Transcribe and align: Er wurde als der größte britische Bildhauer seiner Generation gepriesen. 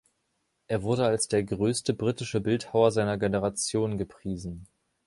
Er 0.65 0.81
wurde 0.81 1.05
als 1.05 1.27
der 1.27 1.43
größte 1.43 1.93
britische 1.93 2.41
Bildhauer 2.41 2.91
seiner 2.91 3.19
Generation 3.19 3.99
gepriesen. 3.99 4.65